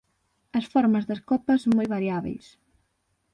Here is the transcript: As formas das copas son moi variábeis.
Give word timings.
As 0.59 0.65
formas 0.73 1.07
das 1.09 1.21
copas 1.29 1.61
son 1.63 1.73
moi 1.77 1.87
variábeis. 1.95 2.45